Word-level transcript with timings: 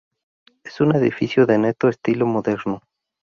Es 0.63 0.81
un 0.81 0.95
edificio 0.95 1.45
de 1.45 1.59
neto 1.59 1.87
estilo 1.87 2.25
moderno. 2.25 2.81